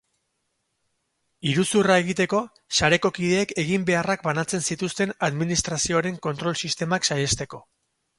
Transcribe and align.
Iruzurra 1.49 1.97
egiteko, 2.03 2.39
sareko 2.79 3.11
kideek 3.17 3.53
eginbeharrak 3.63 4.23
banatzen 4.29 4.65
zituzten 4.69 5.13
administrazioaren 5.29 6.17
kontrol 6.29 6.57
sistemak 6.63 7.07
saihesteko. 7.11 7.63